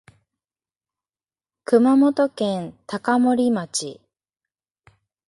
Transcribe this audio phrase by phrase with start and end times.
[1.63, 4.01] 熊本県高森町